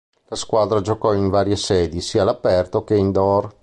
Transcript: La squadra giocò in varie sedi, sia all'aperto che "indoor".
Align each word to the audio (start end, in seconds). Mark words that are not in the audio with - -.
La 0.29 0.35
squadra 0.35 0.81
giocò 0.81 1.13
in 1.13 1.29
varie 1.29 1.55
sedi, 1.55 2.01
sia 2.01 2.23
all'aperto 2.23 2.83
che 2.83 2.95
"indoor". 2.95 3.53